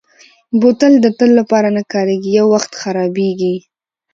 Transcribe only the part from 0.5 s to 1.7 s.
بوتل د تل لپاره